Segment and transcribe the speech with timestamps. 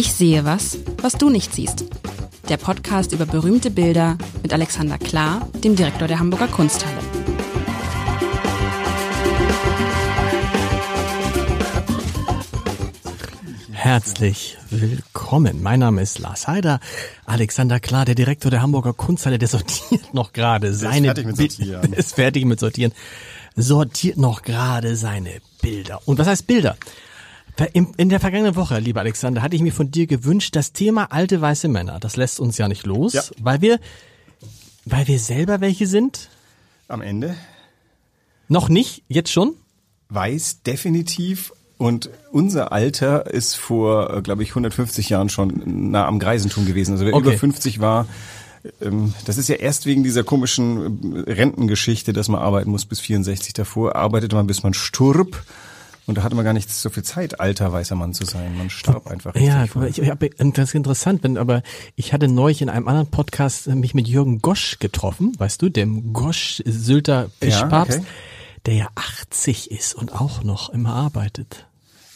[0.00, 1.84] Ich sehe was, was du nicht siehst.
[2.48, 6.96] Der Podcast über berühmte Bilder mit Alexander Klar, dem Direktor der Hamburger Kunsthalle.
[13.72, 15.62] Herzlich willkommen.
[15.62, 16.80] Mein Name ist Lars Heider.
[17.26, 21.92] Alexander Klar, der Direktor der Hamburger Kunsthalle, der sortiert noch gerade seine fertig mit Sortieren.
[21.92, 22.94] Ist fertig mit Sortieren.
[23.54, 26.00] Sortiert noch gerade seine Bilder.
[26.06, 26.78] Und was heißt Bilder?
[27.72, 31.40] In der vergangenen Woche, lieber Alexander, hatte ich mir von dir gewünscht, das Thema alte
[31.40, 33.22] weiße Männer, das lässt uns ja nicht los, Ja.
[33.40, 33.78] weil wir,
[34.84, 36.28] weil wir selber welche sind.
[36.88, 37.36] Am Ende
[38.48, 39.54] Noch nicht, jetzt schon.
[40.08, 46.66] weiß definitiv und unser Alter ist vor, glaube ich, 150 Jahren schon nah am Greisentum
[46.66, 46.92] gewesen.
[46.92, 47.28] Also wer Okay.
[47.28, 48.06] über 50 war,
[48.82, 53.00] ähm, das ist ja erst wegen dieser komischen äh, Rentengeschichte, dass man arbeiten muss bis
[53.00, 55.42] 64 davor, arbeitete man bis man sturb.
[56.06, 58.56] Und da hatte man gar nicht so viel Zeit, alter weißer Mann zu sein.
[58.56, 59.34] Man starb einfach.
[59.36, 61.62] Ja, ich, ich hab, das ist interessant, wenn, aber
[61.94, 65.68] ich hatte neulich in einem anderen Podcast äh, mich mit Jürgen Gosch getroffen, weißt du,
[65.68, 68.06] dem Gosch Sylter Fischpapst, okay.
[68.66, 71.66] der ja 80 ist und auch noch immer arbeitet.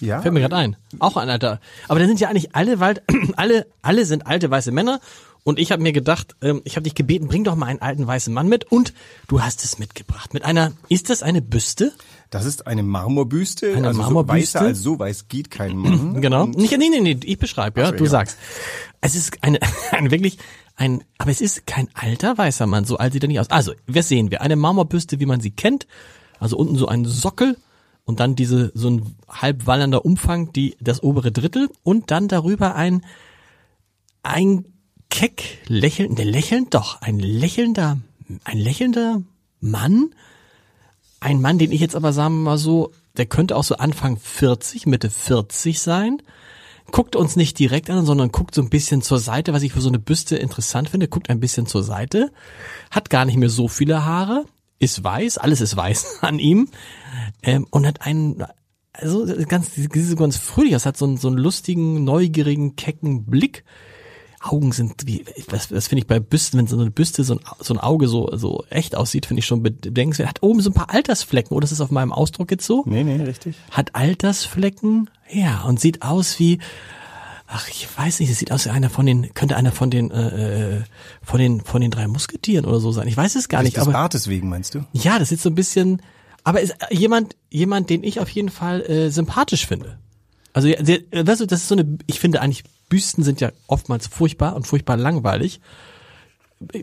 [0.00, 0.76] ja, Fällt mir gerade ein.
[0.98, 1.60] Auch ein alter.
[1.86, 3.02] Aber da sind ja eigentlich alle, Wald,
[3.36, 5.00] alle, alle sind alte weiße Männer.
[5.44, 8.06] Und ich habe mir gedacht, ähm, ich habe dich gebeten, bring doch mal einen alten
[8.06, 8.64] weißen Mann mit.
[8.64, 8.94] Und
[9.28, 10.32] du hast es mitgebracht.
[10.32, 11.92] Mit einer, ist das eine Büste?
[12.34, 13.76] Das ist eine Marmorbüste.
[13.76, 14.58] Eine also Marmorbüste?
[14.58, 16.20] So weißer als so weiß geht kein Mann.
[16.20, 16.42] Genau.
[16.42, 18.10] Und Nicht, nee, nee, nee, ich beschreibe, ja, du ja.
[18.10, 18.38] sagst.
[19.00, 19.60] Es ist eine,
[19.92, 20.38] ein wirklich,
[20.74, 23.50] ein, aber es ist kein alter weißer Mann, so alt sieht er nicht aus.
[23.50, 24.42] Also, was sehen wir?
[24.42, 25.86] Eine Marmorbüste, wie man sie kennt.
[26.40, 27.56] Also unten so ein Sockel
[28.04, 32.74] und dann diese, so ein halb wallernder Umfang, die, das obere Drittel und dann darüber
[32.74, 33.06] ein,
[34.24, 34.64] ein
[35.08, 37.98] keck lächeln, der lächelnd, doch, ein lächelnder,
[38.42, 39.22] ein lächelnder
[39.60, 40.10] Mann,
[41.24, 44.18] ein Mann, den ich jetzt aber sagen wir mal so, der könnte auch so Anfang
[44.18, 46.20] 40, Mitte 40 sein.
[46.92, 49.80] Guckt uns nicht direkt an, sondern guckt so ein bisschen zur Seite, was ich für
[49.80, 51.08] so eine Büste interessant finde.
[51.08, 52.30] Guckt ein bisschen zur Seite.
[52.90, 54.44] Hat gar nicht mehr so viele Haare.
[54.78, 56.68] Ist weiß, alles ist weiß an ihm.
[57.42, 58.44] Ähm, und hat einen,
[58.92, 59.70] also ganz,
[60.16, 63.64] ganz fröhlich, das hat so einen, so einen lustigen, neugierigen, kecken Blick.
[64.44, 67.40] Augen sind wie, das, das finde ich bei Büsten, wenn so eine Büste, so ein,
[67.60, 70.28] so ein Auge so, so echt aussieht, finde ich schon bedenkenswert.
[70.28, 72.84] Hat oben so ein paar Altersflecken, oder ist das auf meinem Ausdruck jetzt so?
[72.86, 73.56] Nee, nee, richtig.
[73.70, 76.58] Hat Altersflecken, ja, und sieht aus wie,
[77.46, 80.10] ach, ich weiß nicht, es sieht aus wie einer von den, könnte einer von den,
[80.10, 80.82] äh, äh,
[81.22, 83.08] von den, von den drei Musketieren oder so sein.
[83.08, 84.84] Ich weiß es gar nicht, Des aber, Bartes wegen, meinst du?
[84.92, 86.02] ja, das ist so ein bisschen,
[86.42, 89.98] aber ist jemand, jemand, den ich auf jeden Fall äh, sympathisch finde.
[90.52, 94.96] Also, das ist so eine, ich finde eigentlich, Büsten sind ja oftmals furchtbar und furchtbar
[94.96, 95.60] langweilig.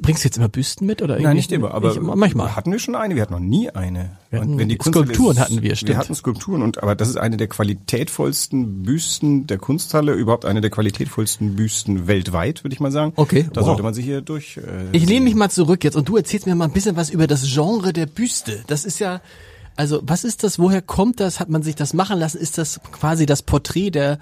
[0.02, 1.38] Bringst du jetzt immer Büsten mit oder Nein, irgendwie?
[1.38, 2.56] nicht immer, aber ich, manchmal.
[2.56, 4.18] hatten wir schon eine, wir hatten noch nie eine.
[4.30, 5.90] Wir hatten- und wenn die Skulpturen Kunsthalle hatten wir, stimmt.
[5.90, 10.62] Wir hatten Skulpturen und aber das ist eine der qualitätvollsten Büsten der Kunsthalle, überhaupt eine
[10.62, 13.14] der qualitätvollsten Büsten weltweit, würde ich mal sagen.
[13.16, 13.68] Okay, Da wow.
[13.68, 14.58] sollte man sich hier durch.
[14.58, 14.62] Äh,
[14.92, 17.26] Ich lehne mich mal zurück jetzt und du erzählst mir mal ein bisschen was über
[17.26, 18.64] das Genre der Büste.
[18.68, 19.22] Das ist ja,
[19.78, 20.60] also was ist das?
[20.60, 21.40] Woher kommt das?
[21.40, 22.38] Hat man sich das machen lassen?
[22.38, 24.20] Ist das quasi das Porträt der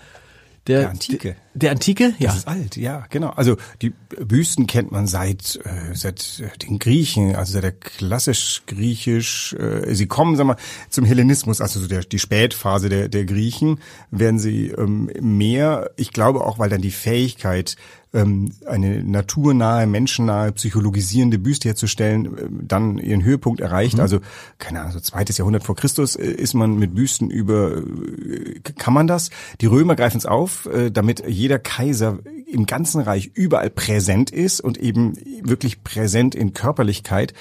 [0.70, 1.36] der, Der Antike.
[1.56, 2.14] Der Antike?
[2.20, 2.28] Ja.
[2.28, 3.30] Das ist alt, ja, genau.
[3.30, 8.62] Also die Büsten kennt man seit äh, seit äh, den Griechen, also seit der klassisch
[8.68, 9.54] griechisch.
[9.54, 10.58] Äh, sie kommen, sag mal,
[10.90, 13.80] zum Hellenismus, also so der, die Spätphase der der Griechen,
[14.12, 15.90] werden sie ähm, mehr.
[15.98, 17.76] Ich glaube auch, weil dann die Fähigkeit
[18.14, 24.00] ähm, eine naturnahe, menschennahe, psychologisierende Büste herzustellen, äh, dann ihren Höhepunkt erreicht.
[24.00, 24.20] Also,
[24.58, 28.94] keine Ahnung, so zweites Jahrhundert vor Christus äh, ist man mit Büsten über, äh, kann
[28.94, 29.30] man das?
[29.62, 34.78] Die Römer greifen es auf, damit jeder Kaiser im ganzen Reich überall präsent ist und
[34.78, 37.34] eben wirklich präsent in Körperlichkeit,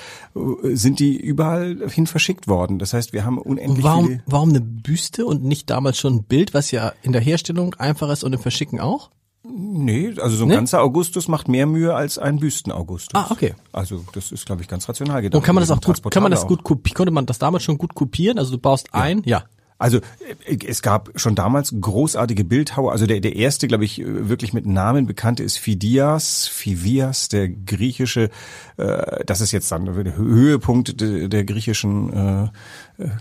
[0.63, 2.79] sind die überall hin verschickt worden.
[2.79, 4.23] Das heißt, wir haben unendlich Warum, viele...
[4.27, 8.11] warum eine Büste und nicht damals schon ein Bild, was ja in der Herstellung einfach
[8.11, 9.11] ist und im Verschicken auch?
[9.51, 10.55] Nee, also so ein Nee?
[10.55, 13.15] ganzer Augustus macht mehr Mühe als ein Büsten-Augustus.
[13.15, 13.55] Ah, okay.
[13.73, 15.39] Also das ist, glaube ich, ganz rational gedacht.
[15.39, 16.95] Und kann man das auch gut, kann man das gut kopieren?
[16.97, 18.39] Konnte man das damals schon gut kopieren?
[18.39, 19.45] Also du baust ein, ja.
[19.79, 19.99] Also
[20.47, 22.93] äh, es gab schon damals großartige Bildhauer.
[22.93, 27.49] Also der, der erste, glaube ich, äh, wirklich mit Namen bekannte ist Phidias, Phidias, der
[27.49, 28.31] griechische,
[28.77, 32.49] äh, das ist jetzt dann der Höhepunkt de, der griechischen äh,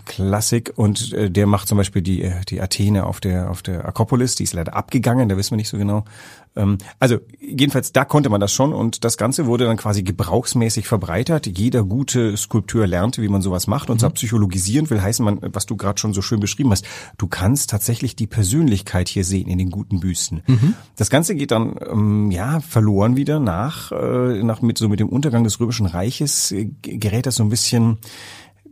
[0.06, 3.84] Klassik und äh, der macht zum Beispiel die, äh, die Athene auf der, auf der
[3.84, 6.04] Akropolis, die ist leider abgegangen, da wissen wir nicht so genau.
[6.56, 10.88] Ähm, also jedenfalls, da konnte man das schon und das Ganze wurde dann quasi gebrauchsmäßig
[10.88, 11.46] verbreitert.
[11.46, 15.66] Jeder gute Skulpteur lernte, wie man sowas macht und zwar psychologisierend will heißen, man, was
[15.66, 16.84] du gerade schon so schön beschrieben hast,
[17.16, 20.42] du kannst tatsächlich die Persönlichkeit hier sehen in den guten Büsten.
[20.96, 25.08] Das Ganze geht dann ähm, ja verloren wieder nach, äh, nach mit so mit dem
[25.08, 27.98] Untergang des Römischen Reiches äh, gerät das so ein bisschen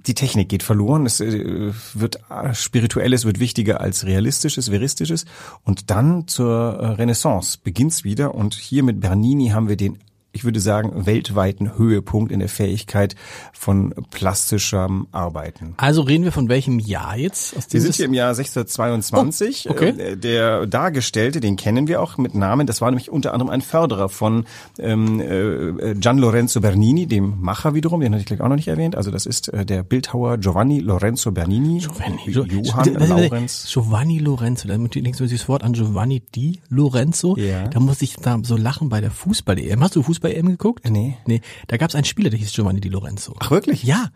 [0.06, 5.24] die Technik geht verloren, es äh, wird äh, spirituelles wird wichtiger als realistisches, veristisches.
[5.64, 8.34] Und dann zur äh, Renaissance beginnt's wieder.
[8.34, 9.98] Und hier mit Bernini haben wir den
[10.36, 13.16] ich würde sagen, weltweiten Höhepunkt in der Fähigkeit
[13.52, 15.74] von plastischem Arbeiten.
[15.78, 17.54] Also reden wir von welchem Jahr jetzt?
[17.72, 19.66] wir sind hier im Jahr 1622.
[19.68, 19.88] Oh, okay.
[19.88, 22.66] Äh, der Dargestellte, den kennen wir auch mit Namen.
[22.66, 24.44] Das war nämlich unter anderem ein Förderer von
[24.78, 28.68] ähm, äh, Gian Lorenzo Bernini, dem Macher wiederum, den hatte ich gleich auch noch nicht
[28.68, 28.94] erwähnt.
[28.94, 31.78] Also das ist äh, der Bildhauer Giovanni Lorenzo Bernini.
[31.78, 33.68] Giovanni, Johann Lorenz.
[33.72, 37.36] Giovanni Lorenzo, da denkst du das Wort an Giovanni Di Lorenzo.
[37.36, 37.68] Ja.
[37.68, 39.82] Da muss ich da so lachen bei der Fußball-EM.
[39.82, 40.88] Hast du Fußball-EM geguckt?
[40.88, 41.16] Nee.
[41.26, 43.34] Nee, da gab es einen Spieler, der hieß Giovanni Di Lorenzo.
[43.38, 43.82] Ach wirklich?
[43.82, 44.10] Ja.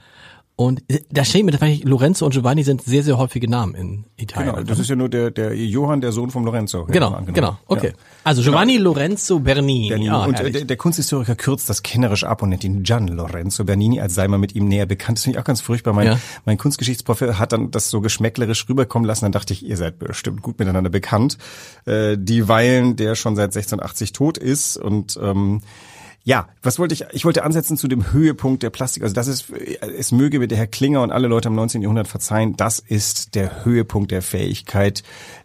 [0.56, 4.04] Und äh, da steht mir, tatsächlich, Lorenzo und Giovanni sind sehr, sehr häufige Namen in
[4.18, 4.56] Italien.
[4.56, 6.80] Genau, das ist ja nur der, der Johann, der Sohn vom Lorenzo.
[6.80, 7.94] Ja, Genau, genau, okay.
[7.96, 8.04] Ja.
[8.24, 9.88] Also Giovanni Lorenzo Bernini.
[9.88, 10.10] Bernini.
[10.10, 13.64] Ah, und äh, der, der Kunsthistoriker kürzt das kennerisch ab und nennt ihn Gian Lorenzo
[13.64, 15.16] Bernini, als sei man mit ihm näher bekannt.
[15.16, 15.94] Das finde ich auch ganz furchtbar.
[15.94, 16.18] Mein, Ja.
[16.44, 19.24] mein Kunstgeschichtsprofessor hat dann das so geschmäcklerisch rüberkommen lassen.
[19.24, 21.38] Dann dachte ich, ihr seid bestimmt gut miteinander bekannt.
[21.86, 25.62] Äh, dieweil der schon seit 1680 tot ist und ähm,
[26.22, 27.04] ja, was wollte ich?
[27.12, 29.02] Ich wollte ansetzen zu dem Höhepunkt der Plastik.
[29.02, 31.80] Also das ist, es möge mir der Herr Klinger und alle Leute im 19.
[31.80, 35.02] Jahrhundert verzeihen, das ist der Höhepunkt der Fähigkeit,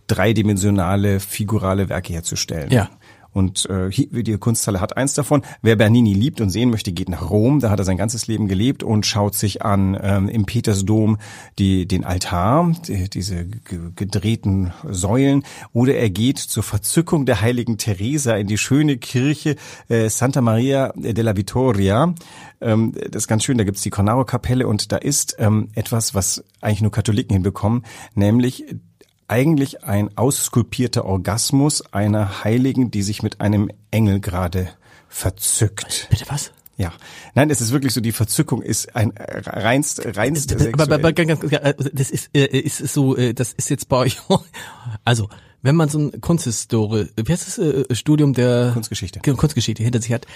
[0.08, 2.72] dreidimensionale, figurale Werke herzustellen.
[2.72, 2.90] Ja.
[3.36, 5.42] Und äh, die Kunsthalle hat eins davon.
[5.62, 7.60] Wer Bernini liebt und sehen möchte, geht nach Rom.
[7.60, 11.18] Da hat er sein ganzes Leben gelebt und schaut sich an ähm, im Petersdom
[11.60, 15.44] die, den Altar, die, diese ge- gedrehten Säulen.
[15.74, 19.58] Oder er geht zur Verzückung der heiligen Teresa in die schöne Kirche
[19.90, 22.16] äh, Santa Maria della Vittoria.
[22.62, 23.58] Ähm, das ist ganz schön.
[23.58, 27.84] Da gibt's die Cornaro-Kapelle und da ist ähm, etwas, was eigentlich nur Katholiken hinbekommen,
[28.14, 28.64] nämlich
[29.28, 34.70] eigentlich ein ausskulptierter Orgasmus einer Heiligen, die sich mit einem Engel gerade
[35.08, 36.08] verzückt.
[36.10, 36.52] Bitte was?
[36.78, 36.92] Ja,
[37.36, 41.08] nein, es ist wirklich so, die Verzückung ist ein äh, reinst, reinst Aber, aber, aber
[41.08, 41.14] sexuell.
[41.14, 44.18] ganz, ganz, äh, das ist, äh, ist es so, äh, das ist jetzt bei euch.
[45.06, 45.30] Also,
[45.62, 49.22] wenn man so ein Kunsthistorie, wie heißt das äh, Studium der Kunstgeschichte.
[49.22, 50.28] Kunstgeschichte hinter sich hat,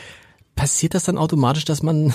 [0.55, 2.13] passiert das dann automatisch, dass man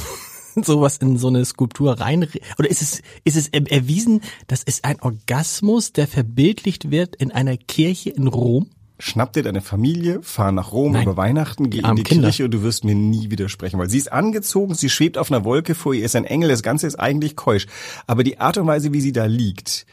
[0.63, 2.29] sowas in so eine Skulptur rein
[2.59, 7.33] oder ist es ist es er- erwiesen, das ist ein Orgasmus, der verbildlicht wird in
[7.33, 8.71] einer Kirche in Rom?
[9.01, 11.03] Schnapp dir deine Familie, fahr nach Rom Nein.
[11.03, 12.29] über Weihnachten, geh in armen die Kinder.
[12.29, 15.45] Kirche und du wirst mir nie widersprechen, weil sie ist angezogen, sie schwebt auf einer
[15.45, 17.67] Wolke, vor ihr ist ein Engel, das Ganze ist eigentlich keusch.
[18.07, 19.85] Aber die Art und Weise, wie sie da liegt,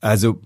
[0.00, 0.40] also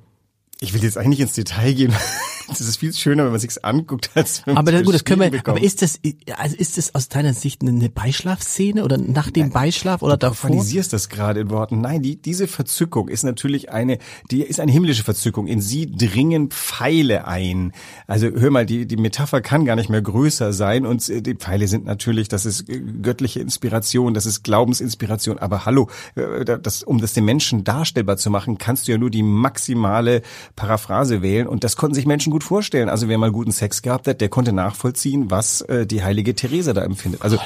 [0.62, 1.92] ich will jetzt eigentlich ins Detail gehen.
[2.48, 5.04] Das ist viel schöner, wenn man sich's anguckt, als wenn man Aber das, gut, das
[5.04, 5.30] können wir.
[5.30, 5.64] beschrieben Aber bekommt.
[5.64, 6.00] ist das
[6.36, 10.50] also ist das aus deiner Sicht eine Beischlafszene oder nach dem Beischlaf oder Du davor?
[10.50, 11.80] formalisierst das gerade in Worten.
[11.80, 13.98] Nein, die, diese Verzückung ist natürlich eine,
[14.30, 15.46] die ist eine himmlische Verzückung.
[15.46, 17.72] In sie dringen Pfeile ein.
[18.06, 21.36] Also hör mal, die, die Metapher kann gar nicht mehr größer sein und äh, die
[21.36, 25.38] Pfeile sind natürlich, das ist äh, göttliche Inspiration, das ist Glaubensinspiration.
[25.38, 29.10] Aber hallo, äh, das, um das den Menschen darstellbar zu machen, kannst du ja nur
[29.10, 30.20] die maximale
[30.56, 32.88] Paraphrase wählen und das konnten sich Menschen gut vorstellen.
[32.88, 36.72] Also wer mal guten Sex gehabt hat, der konnte nachvollziehen, was äh, die heilige Theresa
[36.72, 37.22] da empfindet.
[37.22, 37.38] Also,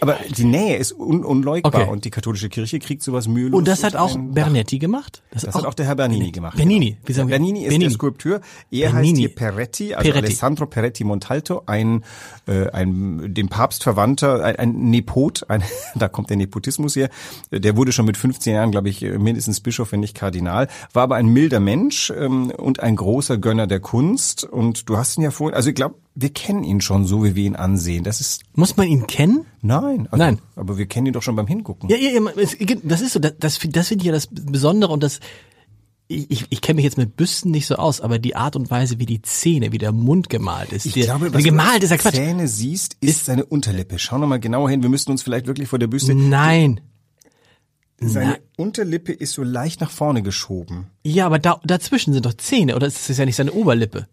[0.00, 1.90] aber die Nähe ist un unleugbar Okay.
[1.90, 3.58] und die katholische Kirche kriegt sowas mühelos.
[3.58, 5.22] Und das hat auch Bernetti gemacht?
[5.32, 6.56] das hat auch der Herr Bernini gemacht.
[6.56, 7.00] Bernini, genau.
[7.06, 7.36] wie sagen wir?
[7.36, 7.84] Bernini ist Bernini.
[7.84, 8.40] der Skulpteur.
[8.70, 9.08] Er Bernini.
[9.08, 10.26] heißt hier Peretti, also Peretti.
[10.26, 12.04] Alessandro Peretti Montalto, ein,
[12.46, 15.62] äh, ein dem Papst verwandter, ein, ein Nepot, ein,
[15.94, 17.10] da kommt der Nepotismus her.
[17.50, 21.16] Der wurde schon mit 15 Jahren, glaube ich, mindestens Bischof, wenn nicht Kardinal, war aber
[21.16, 24.44] ein milder Mensch ähm, und ein großer Gönner der Kunst.
[24.44, 27.34] Und du hast ihn ja vorhin, also ich glaube, wir kennen ihn schon so, wie
[27.34, 28.04] wir ihn ansehen.
[28.04, 29.44] Das ist Muss man ihn kennen?
[29.62, 30.38] nein, also, Nein.
[30.56, 31.88] aber wir kennen ihn doch schon beim Hingucken.
[31.90, 32.20] Ja, ja, ja,
[32.82, 35.20] das ist so, das, das, find- das finde ich ja das Besondere und das,
[36.10, 38.70] ich, ich, ich kenne mich jetzt mit Büsten nicht so aus, aber die Art und
[38.70, 40.86] Weise, wie die Zähne, wie der Mund gemalt ist.
[40.86, 42.14] Ich glaube, wie was gemalt du ist ja Quatsch.
[42.14, 43.98] Zähne siehst, ist, seine Unterlippe.
[43.98, 44.82] Schau noch mal genauer hin.
[44.82, 46.14] Wir müssten uns vielleicht wirklich vor der Büste.
[46.14, 46.80] Nein.
[48.00, 48.38] Seine Nein.
[48.56, 50.86] Unterlippe ist so leicht nach vorne geschoben.
[51.02, 54.06] Ja, aber da, dazwischen sind doch Zähne, oder ist das ja nicht seine Oberlippe?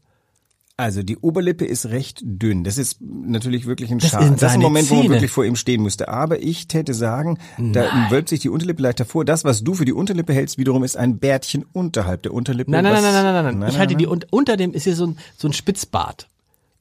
[0.77, 2.65] Also die Oberlippe ist recht dünn.
[2.65, 4.25] Das ist natürlich wirklich ein Das Schade.
[4.25, 5.13] sind Das ist ein Moment, wo man Zähne.
[5.15, 6.09] wirklich vor ihm stehen müsste.
[6.09, 9.23] Aber ich täte sagen, da wölbt sich die Unterlippe leicht davor.
[9.23, 12.71] Das, was du für die Unterlippe hältst, wiederum ist ein Bärtchen unterhalb der Unterlippe.
[12.71, 13.69] Nein, nein, was- nein, nein, nein, nein, nein.
[13.69, 13.99] Ich halte nein.
[13.99, 16.27] die, und unter dem ist hier so ein, so ein Spitzbart.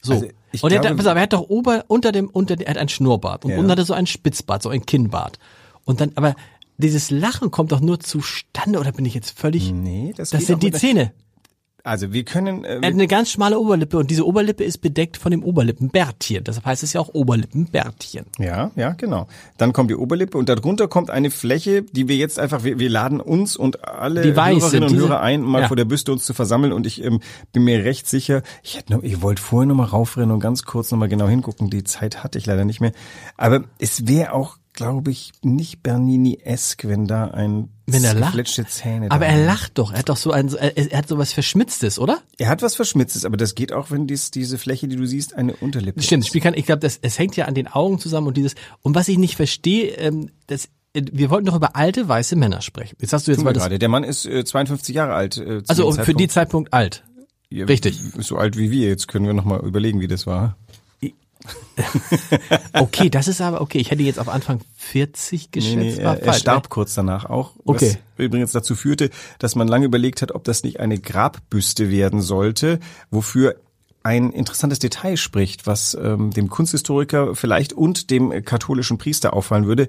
[0.03, 0.15] So.
[0.15, 0.27] Also,
[0.63, 2.79] und er, hat, glaube- pass auf, er hat doch ober, unter dem, unter er hat
[2.79, 3.59] ein Schnurrbart und Ja.
[3.59, 5.39] unten hat er so ein Spitzbart, so ein Kinnbart.
[5.85, 6.35] Und dann, aber
[6.79, 10.63] dieses Lachen kommt doch nur zustande, oder bin ich jetzt völlig, Nee, das, das sind
[10.63, 11.13] die Zähne.
[11.87, 15.19] Also wir können, äh, Er hat eine ganz schmale Oberlippe und diese Oberlippe ist bedeckt
[15.19, 16.43] von dem Oberlippenbärtchen.
[16.43, 18.25] Deshalb heißt es ja auch Oberlippenbärtchen.
[18.39, 19.27] Ja, ja, genau.
[19.59, 22.89] Dann kommt die Oberlippe und darunter kommt eine Fläche, die wir jetzt einfach, wir, wir
[22.89, 25.69] laden uns und alle Die Hörerinnen sind, und diese- Hörer ein, mal ja.
[25.69, 27.21] vor der Büste uns zu versammeln und ich ähm,
[27.53, 30.63] bin mir recht sicher, ich hätte noch, ich wollte vorher noch mal raufrennen und ganz
[30.65, 32.93] kurz noch mal genau hingucken, die Zeit hatte ich leider nicht mehr.
[33.37, 38.37] Aber es wäre auch, glaube ich, nicht Bernini-esk, wenn da ein Wenn er lacht.
[38.69, 39.11] Zähne.
[39.11, 39.93] Aber er lacht doch.
[39.93, 42.21] Er hat doch so ein, er, er hat so was Verschmitztes, oder?
[42.39, 45.35] Er hat was Verschmitztes, aber das geht auch, wenn dies, diese Fläche, die du siehst,
[45.35, 46.43] eine Unterlippe Stimmt, ist.
[46.43, 49.17] Kann, ich glaube, es hängt ja an den Augen zusammen und dieses, und was ich
[49.17, 52.97] nicht verstehe, ähm, das, äh, wir wollten doch über alte weiße Männer sprechen.
[53.01, 53.79] Jetzt hast du jetzt mal gerade.
[53.79, 55.37] Der Mann ist äh, 52 Jahre alt.
[55.37, 56.73] Äh, also für die Zeitpunkt.
[56.73, 57.05] Alt.
[57.51, 58.01] Ja, richtig.
[58.19, 58.89] So alt wie wir.
[58.89, 60.57] Jetzt können wir noch mal überlegen, wie das war.
[62.73, 65.77] Okay, das ist aber, okay, ich hätte jetzt auf Anfang 40 geschätzt.
[65.77, 66.69] Nee, nee, er, er starb ne?
[66.69, 67.53] kurz danach auch.
[67.65, 67.99] Okay.
[68.17, 72.21] Was übrigens dazu führte, dass man lange überlegt hat, ob das nicht eine Grabbüste werden
[72.21, 73.57] sollte, wofür
[74.05, 79.89] ein interessantes Detail spricht, was ähm, dem Kunsthistoriker vielleicht und dem katholischen Priester auffallen würde.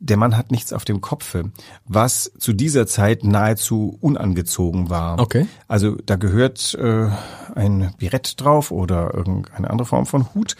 [0.00, 1.50] Der Mann hat nichts auf dem Kopfe,
[1.86, 5.18] was zu dieser Zeit nahezu unangezogen war.
[5.18, 5.46] Okay.
[5.66, 7.08] Also da gehört äh,
[7.54, 10.56] ein Birett drauf oder irgendeine andere Form von Hut.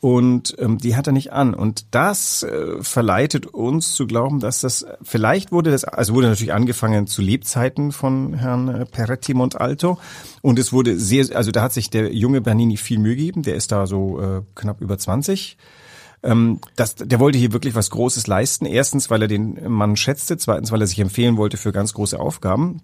[0.00, 1.52] Und ähm, die hat er nicht an.
[1.52, 6.54] Und das äh, verleitet uns zu glauben, dass das vielleicht wurde das, also wurde natürlich
[6.54, 9.98] angefangen zu Lebzeiten von Herrn äh, Peretti Montalto.
[10.40, 13.42] Und es wurde sehr, also da hat sich der junge Bernini viel Mühe gegeben.
[13.42, 15.58] Der ist da so äh, knapp über 20.
[16.22, 18.64] Ähm, das, der wollte hier wirklich was Großes leisten.
[18.64, 20.38] Erstens, weil er den Mann schätzte.
[20.38, 22.80] Zweitens, weil er sich empfehlen wollte für ganz große Aufgaben.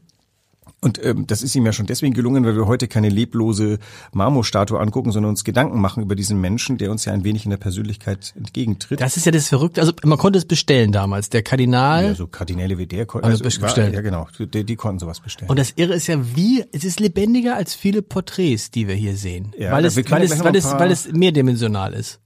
[0.82, 3.78] Und ähm, das ist ihm ja schon deswegen gelungen, weil wir heute keine leblose
[4.12, 7.50] Marmorstatue angucken, sondern uns Gedanken machen über diesen Menschen, der uns ja ein wenig in
[7.50, 9.00] der Persönlichkeit entgegentritt.
[9.00, 9.80] Das ist ja das Verrückte.
[9.80, 11.30] Also man konnte es bestellen damals.
[11.30, 12.04] Der Kardinal.
[12.04, 13.94] ja, so Kardinäle wie der konnten Also bestellen.
[13.94, 15.50] ja genau, die, die konnten sowas bestellen.
[15.50, 19.16] Und das Irre ist ja wie, es ist lebendiger als viele Porträts, die wir hier
[19.16, 19.54] sehen.
[19.58, 22.20] Ja, weil, es, weil, es, weil, es, weil es mehrdimensional ist.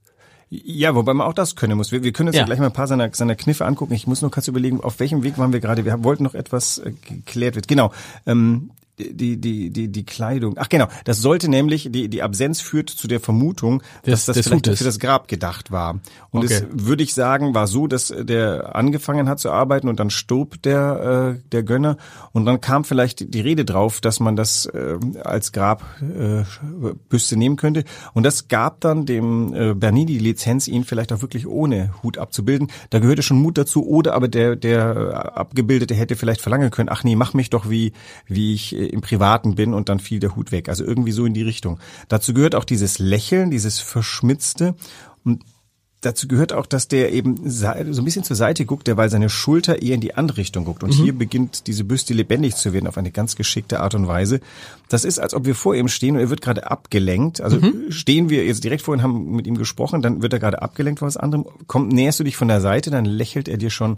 [0.53, 1.93] Ja, wobei man auch das können muss.
[1.93, 2.41] Wir, wir können uns ja.
[2.41, 2.45] Ja.
[2.45, 3.93] gleich mal ein paar seiner, seiner Kniffe angucken.
[3.93, 5.85] Ich muss nur kurz überlegen, auf welchem Weg waren wir gerade.
[5.85, 7.69] Wir wollten noch etwas äh, geklärt wird.
[7.69, 7.93] Genau.
[8.27, 10.55] Ähm, die, die, die, die Kleidung.
[10.57, 14.47] Ach genau, das sollte nämlich, die, die Absenz führt zu der Vermutung, dass das des
[14.47, 14.79] vielleicht Hutes.
[14.79, 15.99] für das Grab gedacht war.
[16.29, 16.53] Und Okay.
[16.53, 20.61] es, würde ich sagen, war so, dass der angefangen hat zu arbeiten und dann stob
[20.63, 21.97] der, äh, der Gönner
[22.31, 27.55] und dann kam vielleicht die Rede drauf, dass man das äh, als Grabbüste äh, nehmen
[27.55, 27.83] könnte.
[28.13, 32.17] Und das gab dann dem äh, Bernini die Lizenz, ihn vielleicht auch wirklich ohne Hut
[32.17, 32.69] abzubilden.
[32.89, 33.85] Da gehörte schon Mut dazu.
[33.85, 37.69] Oder aber der, der äh, Abgebildete hätte vielleicht verlangen können, ach nee, mach mich doch
[37.69, 37.93] wie,
[38.27, 40.69] wie ich im Privaten bin und dann fiel der Hut weg.
[40.69, 41.79] Also irgendwie so in die Richtung.
[42.07, 44.75] Dazu gehört auch dieses Lächeln, dieses Verschmitzte.
[45.23, 45.43] Und
[46.01, 49.29] dazu gehört auch, dass der eben so ein bisschen zur Seite guckt, der weil seine
[49.29, 50.83] Schulter eher in die andere Richtung guckt.
[50.83, 54.41] Und hier beginnt diese Büste lebendig zu werden auf eine ganz geschickte Art und Weise.
[54.89, 57.39] Das ist, als ob wir vor ihm stehen und er wird gerade abgelenkt.
[57.39, 60.61] Also stehen wir jetzt direkt vor ihm, haben mit ihm gesprochen, dann wird er gerade
[60.61, 61.45] abgelenkt von was anderem.
[61.67, 63.97] Kommt, näherst du dich von der Seite, dann lächelt er dir schon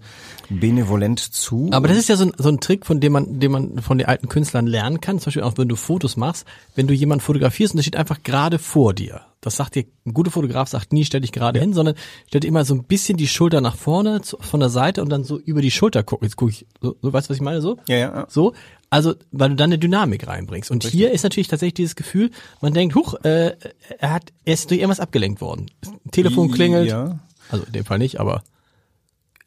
[0.50, 1.69] benevolent zu.
[1.72, 3.98] Aber das ist ja so ein, so ein Trick, von dem man, den man von
[3.98, 5.19] den alten Künstlern lernen kann.
[5.19, 6.45] Zum Beispiel auch, wenn du Fotos machst,
[6.75, 9.22] wenn du jemanden fotografierst und der steht einfach gerade vor dir.
[9.43, 11.95] Das sagt dir, ein guter Fotograf sagt nie, stell dich gerade hin, sondern
[12.27, 15.09] stell dir immer so ein bisschen die Schulter nach vorne, zu, von der Seite und
[15.09, 16.25] dann so über die Schulter gucken.
[16.25, 17.62] Jetzt gucke ich, so, so, weißt du, was ich meine?
[17.62, 17.77] So?
[17.88, 18.25] Ja, ja, ja.
[18.29, 18.53] So.
[18.89, 20.71] Also, weil du dann eine Dynamik reinbringst.
[20.71, 22.29] Und hier ist natürlich tatsächlich dieses Gefühl,
[22.62, 23.55] man denkt, huch, äh,
[23.97, 25.65] er hat, er ist durch irgendwas abgelenkt worden.
[26.12, 26.89] Telefon klingelt.
[26.89, 27.19] Ja.
[27.50, 28.43] Also in dem Fall nicht, aber.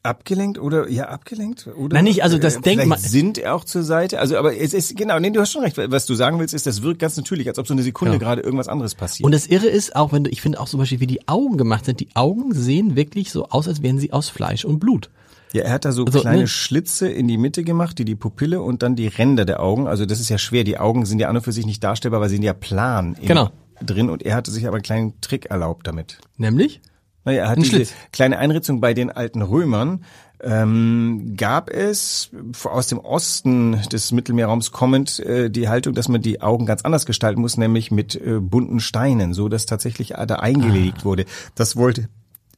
[0.07, 1.95] Abgelenkt oder ja abgelenkt oder?
[1.95, 4.19] Nein, nicht, also das Äh, man- sind er auch zur Seite.
[4.19, 5.77] Also aber es ist genau, nee, du hast schon recht.
[5.77, 8.19] Was du sagen willst, ist, das wirkt ganz natürlich, als ob so eine Sekunde Ja.
[8.19, 9.25] gerade irgendwas anderes passiert.
[9.25, 11.57] Und das Irre ist auch, wenn du, ich finde auch zum Beispiel, wie die Augen
[11.57, 11.99] gemacht sind.
[11.99, 15.09] Die Augen sehen wirklich so aus, als wären sie aus Fleisch und Blut.
[15.53, 16.47] ja, er hat da so Also, kleine ne?
[16.47, 19.87] Schlitze in die Mitte gemacht, die die Pupille und dann die Ränder der Augen.
[19.87, 20.63] Also das ist ja schwer.
[20.63, 23.15] Die Augen sind ja an und für sich nicht darstellbar, weil sie sind ja plan
[23.21, 23.49] Genau.
[23.83, 24.09] drin.
[24.09, 26.19] Und er hatte sich aber einen kleinen Trick erlaubt damit.
[26.37, 26.81] Nämlich?
[27.27, 27.93] Naja, er hat Ein diese Schlitz.
[28.13, 30.05] kleine Einritzung bei den alten Römern.
[30.41, 32.31] Ähm, gab es
[32.63, 37.05] aus dem Osten des Mittelmeerraums kommend äh, die Haltung, dass man die Augen ganz anders
[37.05, 41.25] gestalten muss, nämlich mit äh, bunten Steinen, so dass tatsächlich da eingelegt wurde.
[41.53, 42.07] Das wollte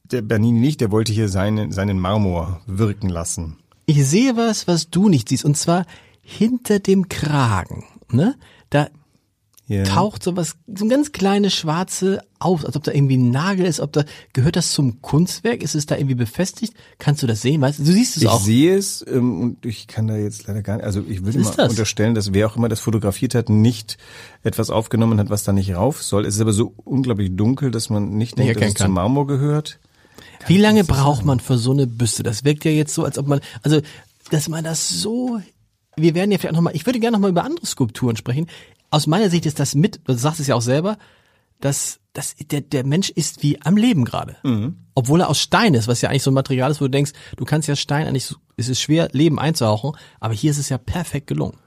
[0.04, 3.56] der Bernini nicht, der wollte hier seinen, seinen Marmor wirken lassen.
[3.86, 5.84] Ich sehe was, was du nicht siehst, und zwar
[6.22, 7.86] hinter dem Kragen.
[8.12, 8.36] Ne?
[8.68, 8.86] Da
[9.70, 9.84] Ja.
[9.84, 13.66] taucht so was, so ein ganz kleines schwarze auf, als ob da irgendwie ein Nagel
[13.66, 15.62] ist, ob da, gehört das zum Kunstwerk?
[15.62, 16.74] Ist es da irgendwie befestigt?
[16.98, 17.60] Kannst du das sehen?
[17.60, 18.40] Weißt du, du siehst es Ich auch.
[18.40, 21.54] sehe es ähm, und ich kann da jetzt leider gar nicht, also ich Was mal
[21.56, 21.70] das?
[21.70, 23.96] unterstellen, dass wer auch immer das fotografiert hat, nicht
[24.42, 26.26] etwas aufgenommen hat, was da nicht rauf soll.
[26.26, 28.92] Es ist aber so unglaublich dunkel, dass man nicht denkt, dass es zum kann.
[28.92, 29.78] Marmor gehört.
[30.48, 32.24] Wie lange braucht man für so eine Büste?
[32.24, 33.80] Das wirkt ja jetzt so, als ob man, also,
[34.32, 35.40] dass man das so,
[35.96, 38.48] wir werden ja vielleicht nochmal, ich würde gerne nochmal über andere Skulpturen sprechen.
[38.90, 40.98] Aus meiner Sicht ist das mit, du sagst es ja auch selber,
[41.60, 44.36] dass, dass der, der Mensch ist wie am Leben gerade.
[44.94, 47.12] Obwohl er aus Stein ist, was ja eigentlich so ein Material ist, wo du denkst,
[47.36, 50.78] du kannst ja Stein eigentlich, es ist schwer, Leben einzuhauchen, aber hier ist es ja
[50.78, 51.58] perfekt gelungen.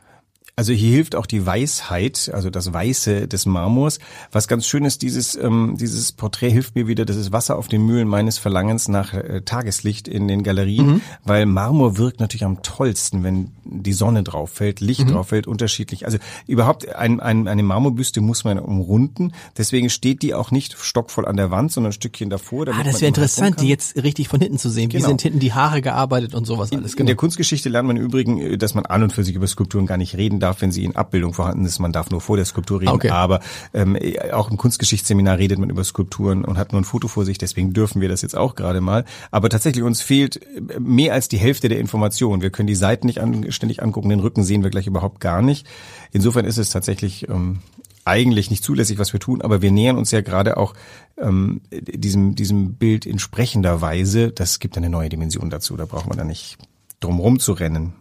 [0.56, 3.98] Also hier hilft auch die Weisheit, also das Weiße des Marmors.
[4.32, 7.70] Was ganz schön ist, dieses, ähm, dieses Porträt hilft mir wieder, das ist Wasser auf
[7.70, 11.02] den Mühlen meines Verlangens nach äh, Tageslicht in den Galerien, mhm.
[11.24, 15.14] weil Marmor wirkt natürlich am tollsten, wenn die Sonne drauf fällt, Licht mhm.
[15.14, 16.06] drauf fällt, unterschiedlich.
[16.06, 21.26] Also überhaupt ein, ein, eine Marmorbüste muss man umrunden, deswegen steht die auch nicht stockvoll
[21.26, 22.68] an der Wand, sondern ein Stückchen davor.
[22.68, 24.90] Ah, das wäre interessant, die jetzt richtig von hinten zu sehen.
[24.90, 25.04] Genau.
[25.04, 26.92] Wie sind hinten die Haare gearbeitet und sowas alles.
[26.92, 27.02] Genau.
[27.02, 29.48] In der Kunstgeschichte lernt man im Übrigen, äh, dass man an und für sich über
[29.48, 31.80] Skulpturen gar nicht reden darf, wenn sie in Abbildung vorhanden ist.
[31.80, 32.92] Man darf nur vor der Skulptur reden.
[32.92, 33.10] Okay.
[33.10, 33.40] Aber
[33.74, 33.98] ähm,
[34.32, 37.38] auch im Kunstgeschichtsseminar redet man über Skulpturen und hat nur ein Foto vor sich.
[37.38, 39.06] Deswegen dürfen wir das jetzt auch gerade mal.
[39.32, 42.42] Aber tatsächlich uns fehlt äh, mehr als die Hälfte der Informationen.
[42.42, 45.42] Wir können die Seiten nicht an, ständig angucken, den Rücken sehen wir gleich überhaupt gar
[45.42, 45.66] nicht.
[46.12, 47.60] Insofern ist es tatsächlich ähm,
[48.06, 50.74] eigentlich nicht zulässig, was wir tun, aber wir nähern uns ja gerade auch
[51.18, 54.32] ähm, diesem, diesem Bild in sprechender Weise.
[54.32, 56.58] Das gibt eine neue Dimension dazu, da braucht man da nicht
[57.00, 57.94] drum rum zu rennen.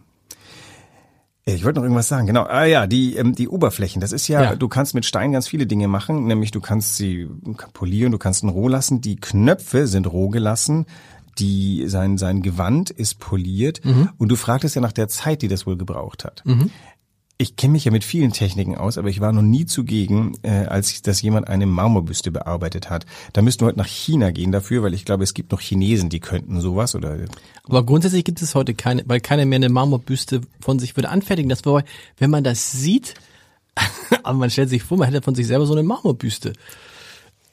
[1.45, 2.43] Ich wollte noch irgendwas sagen, genau.
[2.43, 3.99] Ah ja, die ähm, die Oberflächen.
[3.99, 6.95] Das ist ja, ja, du kannst mit Stein ganz viele Dinge machen, nämlich du kannst
[6.95, 7.27] sie
[7.73, 9.01] polieren, du kannst ihn roh lassen.
[9.01, 10.85] Die Knöpfe sind roh gelassen,
[11.39, 14.09] die sein sein Gewand ist poliert mhm.
[14.17, 16.43] und du fragtest ja nach der Zeit, die das wohl gebraucht hat.
[16.45, 16.71] Mhm
[17.43, 20.65] ich kenne mich ja mit vielen Techniken aus, aber ich war noch nie zugegen, äh,
[20.65, 23.05] als das jemand eine Marmorbüste bearbeitet hat.
[23.33, 26.09] Da müssten wir heute nach China gehen dafür, weil ich glaube, es gibt noch Chinesen,
[26.09, 27.17] die könnten sowas oder.
[27.65, 31.49] Aber grundsätzlich gibt es heute keine, weil keiner mehr eine Marmorbüste von sich würde anfertigen.
[31.49, 31.83] Das war,
[32.17, 33.13] wenn man das sieht,
[34.23, 36.53] aber man stellt sich vor, man hätte von sich selber so eine Marmorbüste.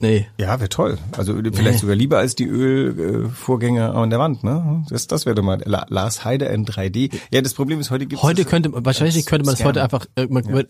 [0.01, 0.27] Nee.
[0.37, 0.97] Ja, wäre toll.
[1.15, 1.77] Also vielleicht nee.
[1.77, 4.83] sogar lieber als die Ölvorgänger an der Wand, ne?
[4.89, 7.13] Das, das wäre doch mal Lars Heider in 3D.
[7.31, 8.23] Ja, das Problem ist, heute gibt es.
[8.23, 10.63] Heute könnte, wahrscheinlich könnte man das heute einfach, äh, man, ja.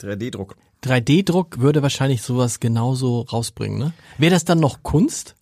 [0.00, 0.56] 3D-Druck.
[0.84, 3.92] 3D-Druck würde wahrscheinlich sowas genauso rausbringen, ne?
[4.18, 5.34] Wäre das dann noch Kunst?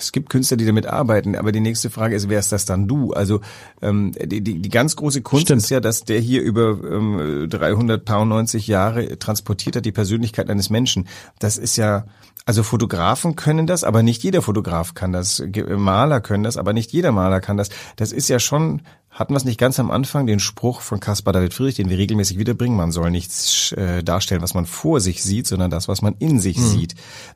[0.00, 2.88] Es gibt Künstler, die damit arbeiten, aber die nächste Frage ist, wer ist das dann
[2.88, 3.12] du?
[3.12, 3.40] Also
[3.82, 5.62] ähm, die, die, die ganz große Kunst Stimmt.
[5.62, 11.06] ist ja, dass der hier über ähm, 390 Jahre transportiert hat, die Persönlichkeit eines Menschen.
[11.38, 12.06] Das ist ja,
[12.46, 15.42] also Fotografen können das, aber nicht jeder Fotograf kann das.
[15.68, 17.68] Maler können das, aber nicht jeder Maler kann das.
[17.96, 21.32] Das ist ja schon hatten wir es nicht ganz am Anfang, den Spruch von Caspar
[21.32, 25.22] David Friedrich, den wir regelmäßig wiederbringen, man soll nichts äh, darstellen, was man vor sich
[25.24, 26.66] sieht, sondern das, was man in sich mhm.
[26.66, 26.94] sieht.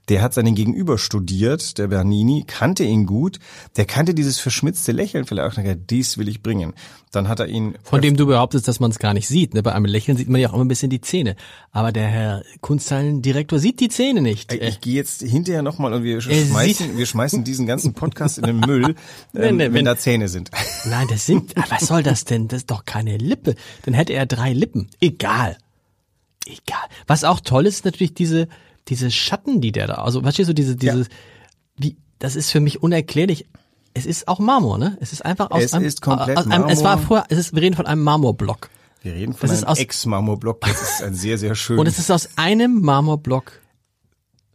[0.09, 3.41] Der hat seinen Gegenüber studiert, der Bernini, kannte ihn gut,
[3.77, 6.75] der kannte dieses verschmitzte Lächeln vielleicht auch, dies will ich bringen.
[7.11, 7.75] Dann hat er ihn...
[7.83, 9.55] Von dem du behauptest, dass man es gar nicht sieht.
[9.55, 9.63] Ne?
[9.63, 11.37] Bei einem Lächeln sieht man ja auch immer ein bisschen die Zähne.
[11.71, 14.53] Aber der Herr Kunstzahlendirektor sieht die Zähne nicht.
[14.53, 18.45] Ich, ich gehe jetzt hinterher nochmal und wir schmeißen, wir schmeißen diesen ganzen Podcast in
[18.45, 18.97] den Müll,
[19.35, 20.51] ähm, wenn, wenn da Zähne sind.
[20.87, 22.49] Nein, das sind was soll das denn?
[22.49, 23.55] Das ist doch keine Lippe.
[23.83, 24.91] Dann hätte er drei Lippen.
[25.01, 25.57] Egal.
[26.47, 26.85] Egal.
[27.07, 28.49] Was auch toll ist, ist natürlich diese,
[28.89, 31.07] diese Schatten, die der da, also verstehst du, diese, diese, ja.
[31.77, 33.47] wie, das ist für mich unerklärlich.
[33.95, 34.99] Es ist auch Marmor, ne?
[35.01, 37.55] Es ist einfach aus es einem, ist komplett aus einem, es war vorher, es ist,
[37.55, 38.69] wir reden von einem Marmorblock.
[39.03, 40.61] Wir reden von das einem Ex-Marmorblock.
[40.63, 41.79] Das ist ein sehr, sehr schön.
[41.79, 43.61] Und es ist aus einem Marmorblock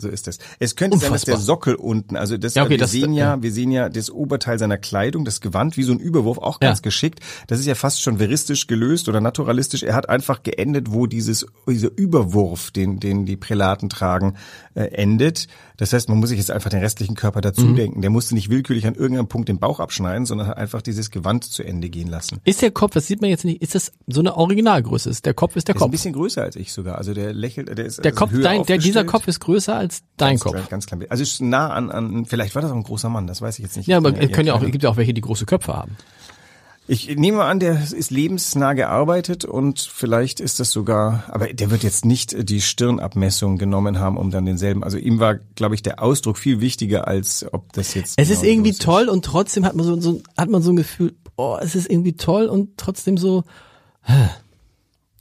[0.02, 0.38] so ist das.
[0.60, 1.20] Es könnte Unfassbar.
[1.20, 3.52] sein, dass der Sockel unten, also das, ja, okay, wir das, sehen ja, ja, wir
[3.52, 6.84] sehen ja das Oberteil seiner Kleidung, das Gewand, wie so ein Überwurf, auch ganz ja.
[6.84, 7.20] geschickt.
[7.48, 9.84] Das ist ja fast schon veristisch gelöst oder naturalistisch.
[9.84, 14.36] Er hat einfach geendet, wo dieses, dieser Überwurf, den, den die Prälaten tragen,
[14.74, 15.48] äh, endet.
[15.76, 17.76] Das heißt, man muss sich jetzt einfach den restlichen Körper dazu mhm.
[17.76, 18.02] denken.
[18.02, 21.44] Der musste nicht willkürlich an irgendeinem Punkt den Bauch abschneiden, sondern hat einfach dieses Gewand
[21.44, 22.40] zu Ende gehen lassen.
[22.46, 25.10] Ist der Kopf, das sieht man jetzt nicht, ist das so eine Originalgröße?
[25.10, 25.82] Ist der Kopf ist der Kopf?
[25.82, 26.98] Ist ein bisschen größer als ich sogar.
[26.98, 29.89] Also der lächelt, der ist der also Kopf, dein, der, dieser Kopf ist größer als
[30.18, 30.54] dein ganz Kopf.
[30.54, 31.06] Klein, ganz klein.
[31.10, 33.64] Also ist nah an, an, vielleicht war das auch ein großer Mann, das weiß ich
[33.64, 33.88] jetzt nicht.
[33.88, 35.98] Ja, aber es können ja auch, gibt ja auch welche, die große Köpfe haben.
[36.92, 41.84] Ich nehme an, der ist lebensnah gearbeitet und vielleicht ist das sogar, aber der wird
[41.84, 44.84] jetzt nicht die Stirnabmessung genommen haben, um dann denselben.
[44.84, 48.16] Also ihm war, glaube ich, der Ausdruck viel wichtiger, als ob das jetzt.
[48.18, 48.82] Es genau ist irgendwie ist.
[48.82, 51.88] toll und trotzdem hat man so, so, hat man so ein Gefühl, oh, es ist
[51.88, 53.44] irgendwie toll und trotzdem so.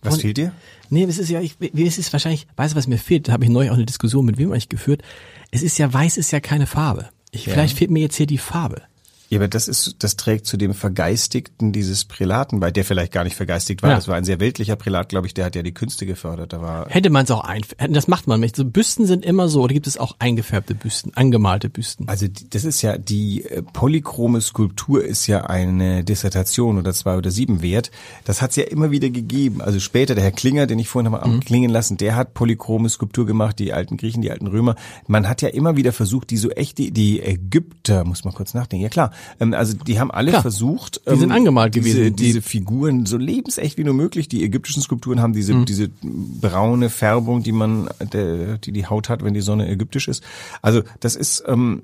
[0.00, 0.52] Was fehlt dir?
[0.90, 3.29] Nee, es ist ja, ich, es ist wahrscheinlich, weißt du, was mir fehlt?
[3.29, 5.03] Da habe ich neulich auch eine Diskussion mit wem eigentlich geführt.
[5.51, 7.09] Es ist ja, weiß ist ja keine Farbe.
[7.31, 7.53] Ich, ja.
[7.53, 8.83] Vielleicht fehlt mir jetzt hier die Farbe.
[9.29, 13.25] Ja, aber das ist, das trägt zu dem Vergeistigten dieses Prälaten bei, der vielleicht gar
[13.25, 13.91] nicht vergeistigt war.
[13.91, 13.97] Ja.
[13.97, 16.53] Das war ein sehr weltlicher Prälat, glaube ich, der hat ja die Künste gefördert.
[16.53, 18.57] Da war Hätte man es auch ein, das macht man nicht.
[18.57, 22.09] So Büsten sind immer so, oder gibt es auch eingefärbte Büsten, angemalte Büsten?
[22.09, 27.31] Also das ist ja, die äh, polychrome Skulptur ist ja eine Dissertation oder zwei oder
[27.31, 27.91] sieben wert.
[28.25, 29.61] Das hat es ja immer wieder gegeben.
[29.61, 31.41] Also später, der Herr Klinger, den ich vorhin nochmal mhm.
[31.41, 34.75] klingen lassen, der hat polychrome Skulptur gemacht, die alten Griechen, die alten Römer.
[35.07, 38.83] Man hat ja immer wieder versucht, die so echt, die, Ägypter, muss man kurz nachdenken,
[38.85, 42.16] ja klar, also die haben alle Klar, versucht, die sind ähm, angemalt diese, gewesen.
[42.16, 44.28] Diese Figuren so lebensecht wie nur möglich.
[44.28, 45.64] Die ägyptischen Skulpturen haben diese, mhm.
[45.64, 50.22] diese braune Färbung, die man, der, die die Haut hat, wenn die Sonne ägyptisch ist.
[50.62, 51.83] Also das ist, ähm,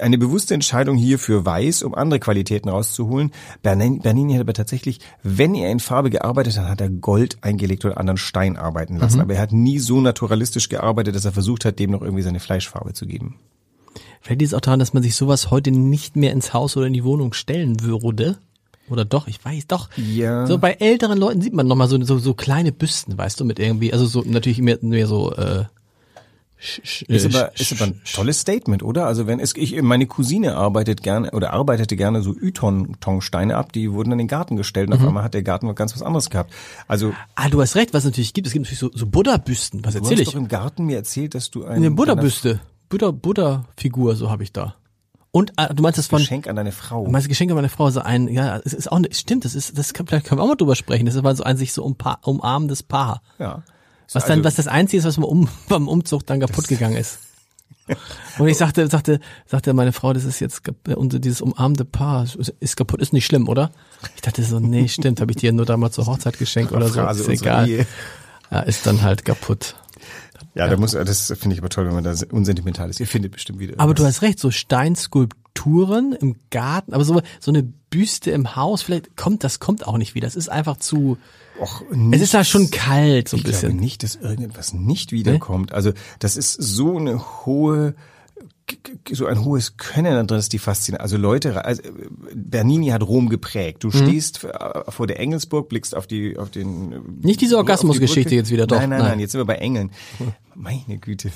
[0.00, 3.32] eine bewusste Entscheidung hier für Weiß, um andere Qualitäten rauszuholen.
[3.62, 7.84] Bernini, Bernini hat aber tatsächlich, wenn er in Farbe gearbeitet hat, hat er Gold eingelegt
[7.84, 9.20] oder anderen Stein arbeiten lassen.
[9.20, 12.40] Aber er hat nie so naturalistisch gearbeitet, dass er versucht hat, dem noch irgendwie seine
[12.40, 13.36] Fleischfarbe zu geben.
[14.22, 16.92] Fällt dies auch daran, dass man sich sowas heute nicht mehr ins Haus oder in
[16.94, 18.38] die Wohnung stellen würde?
[18.88, 19.26] Oder doch?
[19.26, 19.88] Ich weiß doch.
[19.96, 20.46] Ja.
[20.46, 23.44] So bei älteren Leuten sieht man noch mal so, so, so kleine Büsten, weißt du,
[23.44, 25.64] mit irgendwie, also so natürlich mehr, mehr so äh,
[26.60, 29.06] sch- Ist äh, aber, ist aber ein tolles Statement, oder?
[29.06, 33.92] Also wenn es, ich, meine Cousine arbeitet gerne oder arbeitete gerne so Yton-Tongsteine ab, die
[33.92, 34.94] wurden in den Garten gestellt Mhm.
[34.96, 36.52] und auf einmal hat der Garten ganz was anderes gehabt.
[36.86, 38.46] Also Ah, du hast recht, was es natürlich gibt.
[38.46, 39.84] Es gibt natürlich so, so Buddha-Büsten.
[39.84, 40.34] Was du erzähle hast ich?
[40.34, 42.60] doch im Garten mir erzählt, dass du ein Eine Buddha-Büste.
[42.92, 44.74] Buddha, Buddha-Figur, so habe ich da.
[45.30, 47.06] Und äh, du meinst das von, Geschenk an deine Frau.
[47.06, 49.78] du meinst Geschenk an meine Frau, so ein, ja, es ist auch, stimmt, das ist,
[49.78, 51.06] das kann, vielleicht können wir auch mal drüber sprechen.
[51.06, 53.22] Das ist mal so ein sich so umpa umarmendes Paar.
[53.38, 53.62] Ja.
[54.12, 56.96] Was dann, Also- was das Einzige ist, was mir um, beim Umzug dann kaputt gegangen
[56.98, 57.18] ist.
[58.38, 62.24] Und ich sagte, sagte, sagte meine Frau, das ist jetzt äh, unser dieses umarmende Paar
[62.24, 63.70] ist, kaputt, ist nicht schlimm, oder?
[64.14, 67.00] Ich dachte so, nee, stimmt, habe ich dir nur damals zur Hochzeit geschenkt oder so,
[67.00, 67.86] ist egal.
[68.50, 69.76] Ja, ist dann halt kaputt.
[70.54, 73.00] Ja, da muss, das finde ich aber toll, wenn man da unsentimental ist.
[73.00, 73.74] Ihr findet bestimmt wieder.
[73.78, 74.16] Aber du irgendwas.
[74.16, 79.44] hast recht, so Steinskulpturen im Garten, aber so, so eine Büste im Haus, vielleicht kommt,
[79.44, 80.26] das kommt auch nicht wieder.
[80.26, 81.18] Es ist einfach zu,
[81.60, 83.76] Och, es ist da schon kalt, so ein Ich glaube bisschen.
[83.78, 85.72] nicht, dass irgendetwas nicht wiederkommt.
[85.72, 87.94] Also das ist so eine hohe
[89.12, 91.00] so ein hohes Können da drin ist die Faszination.
[91.02, 91.82] Also Leute, also
[92.34, 93.84] Bernini hat Rom geprägt.
[93.84, 93.92] Du Mhm.
[93.92, 98.30] stehst äh, vor der Engelsburg, blickst auf die auf den äh, Nicht diese die Orgasmusgeschichte
[98.30, 98.36] Brücke.
[98.36, 99.08] jetzt wieder, doch, Nein, nein, nein.
[99.10, 99.90] nein, jetzt sind wir bei Engeln.
[100.54, 101.30] Meine Güte.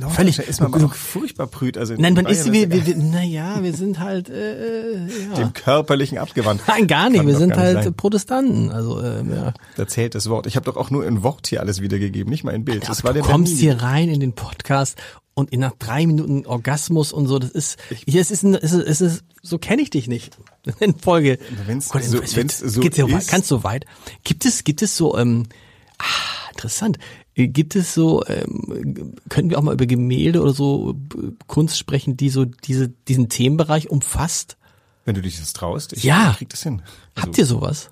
[0.00, 1.76] Ja, völlig- ist man noch furchtbar prüd.
[1.76, 5.34] Also in Nein, man ist, wir, das wir, wir, naja, wir sind halt, äh, ja.
[5.36, 6.62] dem körperlichen abgewandt.
[6.68, 7.18] Nein, gar nicht.
[7.18, 7.94] Kann Wir sind halt sein.
[7.94, 8.70] Protestanten.
[8.70, 9.54] Also ähm, ja.
[9.76, 10.46] Da zählt das Wort.
[10.46, 12.88] Ich habe doch auch nur in Wort hier alles wiedergegeben, nicht mal in Bild.
[12.88, 14.96] Das Aber war du kommst hier rein in den Podcast
[15.34, 17.38] und in nach drei Minuten Orgasmus und so.
[17.38, 20.36] Das ist, hier, es ist, ein, es ist, es ist so kenne ich dich nicht.
[20.80, 21.38] In Folge.
[21.66, 23.84] Wenn's Gott, so- es- wenn's so geht's ja weit, ist- ganz so weit.
[24.24, 25.44] Gibt es, gibt es so, ähm,
[26.66, 26.98] interessant.
[27.34, 31.78] Äh, Gibt es so, ähm, können wir auch mal über Gemälde oder so äh, Kunst
[31.78, 34.56] sprechen, die so diese, diesen Themenbereich umfasst?
[35.04, 36.34] Wenn du dich das traust, ich Ja.
[36.36, 36.82] krieg das hin.
[37.14, 37.90] Also, Habt ihr sowas?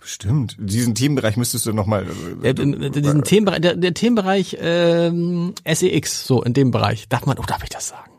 [0.00, 0.56] Bestimmt.
[0.58, 2.06] Diesen Themenbereich müsstest du nochmal.
[2.42, 7.08] Äh, äh, diesen Themenbereich, der, der Themenbereich ähm, SEX, so in dem Bereich.
[7.08, 8.10] Darf man, oh, darf ich das sagen?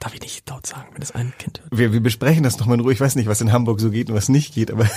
[0.00, 1.78] Darf ich nicht laut sagen, wenn das ein Kind hört?
[1.78, 2.92] Wir, wir besprechen das nochmal in Ruhe.
[2.92, 4.88] Ich weiß nicht, was in Hamburg so geht und was nicht geht, aber.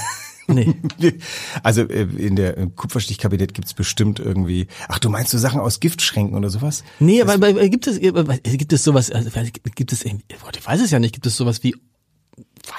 [0.48, 0.74] Nee.
[1.64, 4.68] Also äh, in der im Kupferstichkabinett gibt's bestimmt irgendwie.
[4.90, 6.84] Ach, du meinst so Sachen aus Giftschränken oder sowas?
[7.00, 9.30] Nee, aber, aber aber gibt es aber gibt es sowas also
[9.76, 11.76] gibt es irgendwie- ich weiß es ja nicht, gibt es sowas wie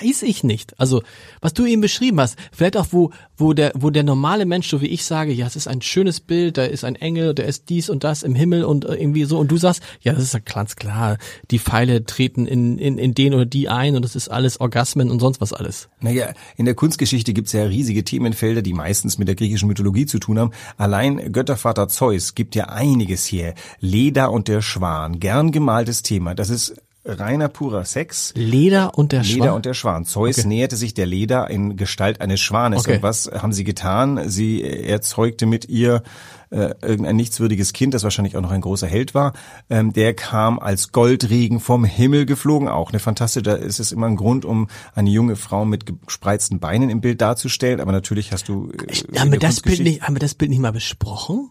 [0.01, 0.79] weiß ich nicht.
[0.81, 1.03] Also,
[1.41, 4.81] was du eben beschrieben hast, vielleicht auch wo wo der wo der normale Mensch so
[4.81, 7.69] wie ich sage, ja, es ist ein schönes Bild, da ist ein Engel, der ist
[7.69, 10.35] dies und das im Himmel und äh, irgendwie so und du sagst, ja, das ist
[10.35, 11.19] ja ganz klar,
[11.51, 15.11] die Pfeile treten in in in den oder die ein und das ist alles Orgasmen
[15.11, 15.89] und sonst was alles.
[16.01, 20.19] Naja, in der Kunstgeschichte gibt's ja riesige Themenfelder, die meistens mit der griechischen Mythologie zu
[20.19, 20.53] tun haben.
[20.77, 23.55] Allein Göttervater Zeus gibt ja einiges hier.
[23.81, 26.35] Leda und der Schwan, gern gemaltes Thema.
[26.35, 28.33] Das ist reiner purer Sex.
[28.35, 29.51] Leder und der Schwan.
[29.51, 30.05] und der Schwan.
[30.05, 32.81] Zeus näherte sich der Leda in Gestalt eines Schwanes.
[32.81, 32.97] Okay.
[32.97, 34.29] Und was haben sie getan?
[34.29, 36.03] Sie erzeugte mit ihr
[36.51, 39.33] äh, irgendein nichtswürdiges Kind, das wahrscheinlich auch noch ein großer Held war.
[39.69, 42.69] Ähm, der kam als Goldregen vom Himmel geflogen.
[42.69, 46.61] Auch eine fantastische, da ist es immer ein Grund, um eine junge Frau mit gespreizten
[46.61, 47.81] Beinen im Bild darzustellen.
[47.81, 48.71] Aber natürlich hast du.
[48.71, 51.51] Äh, haben wir das Bild nicht haben wir das Bild nicht mal besprochen?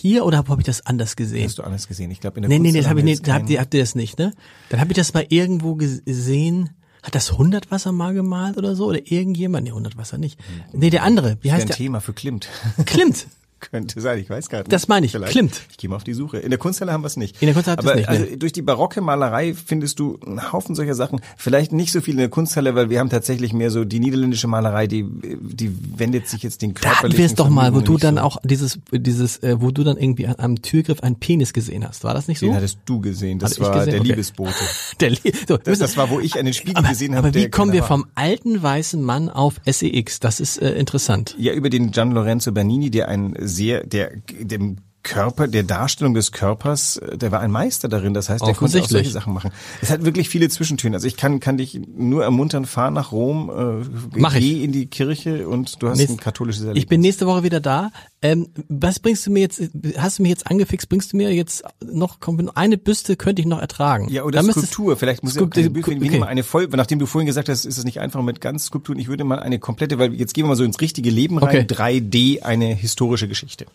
[0.00, 1.44] Hier oder habe ich das anders gesehen?
[1.44, 2.12] Hast du alles gesehen?
[2.12, 3.80] Ich glaube, in der Nee, nee, nee, das habe ich nicht, habt ihr, habt ihr
[3.80, 4.32] das nicht, ne?
[4.68, 6.70] Dann habe ich das mal irgendwo gesehen.
[7.02, 8.86] Hat das Hundertwasser mal gemalt oder so?
[8.86, 9.64] Oder irgendjemand?
[9.64, 10.38] Nee, Hundertwasser nicht.
[10.72, 11.38] Nee, der andere.
[11.40, 11.74] Wie heißt der?
[11.74, 12.48] Thema für Klimt.
[12.86, 13.26] Klimt.
[13.60, 14.72] Könnte sein, ich weiß gar nicht.
[14.72, 15.32] Das meine ich, Vielleicht.
[15.32, 15.60] Klimt.
[15.70, 16.38] Ich gehe mal auf die Suche.
[16.38, 17.40] In der Kunsthalle haben wir es nicht.
[17.42, 18.36] In der Kunsthalle ihr Aber es nicht, also nee.
[18.36, 21.20] durch die barocke Malerei findest du einen Haufen solcher Sachen.
[21.36, 24.46] Vielleicht nicht so viel in der Kunsthalle, weil wir haben tatsächlich mehr so die niederländische
[24.48, 27.96] Malerei, die die wendet sich jetzt den Da körperlichen wir es doch mal, wo du
[27.98, 28.20] dann so.
[28.22, 32.04] auch dieses, dieses, äh, wo du dann irgendwie an einem Türgriff einen Penis gesehen hast.
[32.04, 32.46] War das nicht so?
[32.46, 33.38] Den hattest du gesehen.
[33.38, 33.90] Das Hatte war gesehen?
[33.90, 34.08] der Okay.
[34.10, 34.54] Liebesbote.
[35.00, 37.28] Der Lie- so, Das, das war, wo ich einen Spiegel aber, gesehen habe.
[37.28, 37.88] aber wie kommen wir war.
[37.88, 40.20] vom alten weißen Mann auf SEX?
[40.20, 41.34] Das ist äh, interessant.
[41.38, 46.32] Ja, über den Gian Lorenzo Bernini, der ein sehr, der dem Körper, der Darstellung des
[46.32, 48.14] Körpers, äh, der war ein Meister darin.
[48.14, 49.50] Das heißt, der konnte auch solche Sachen machen.
[49.80, 50.96] Es hat wirklich viele Zwischentöne.
[50.96, 54.40] Also ich kann, kann dich nur ermuntern, fahr nach Rom, äh, Mach ich.
[54.40, 56.82] geh in die Kirche und du hast Nächst- ein katholisches Erlebnis.
[56.82, 57.90] Ich bin nächste Woche wieder da.
[58.20, 59.62] Ähm, was bringst du mir jetzt?
[59.96, 60.88] Hast du mich jetzt angefixt?
[60.88, 62.18] Bringst du mir jetzt noch
[62.54, 64.08] eine Büste könnte ich noch ertragen?
[64.10, 64.96] ja, oder Da müsstest- Skulptur.
[64.96, 66.22] Vielleicht muss ja Skulptur, Bild, wir okay.
[66.22, 68.98] eine voll, nachdem du vorhin gesagt hast, ist es nicht einfach mit ganz Skulpturen.
[68.98, 71.48] Ich würde mal eine komplette, weil jetzt gehen wir mal so ins richtige Leben rein.
[71.66, 71.66] Okay.
[71.66, 73.66] 3D, eine historische Geschichte.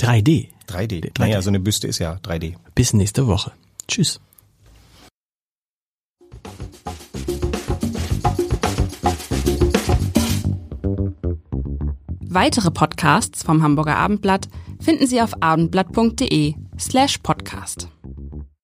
[0.00, 0.48] 3D.
[0.68, 1.00] 3D.
[1.00, 1.18] 3D.
[1.18, 2.54] Naja, so eine Büste ist ja 3D.
[2.74, 3.52] Bis nächste Woche.
[3.88, 4.20] Tschüss.
[12.30, 14.48] Weitere Podcasts vom Hamburger Abendblatt
[14.80, 17.88] finden Sie auf abendblatt.de slash podcast.